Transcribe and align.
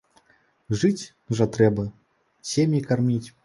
Жыць 0.83 1.03
жа 1.41 1.49
трэба, 1.59 1.87
сем'і 2.57 2.85
карміць! 2.93 3.25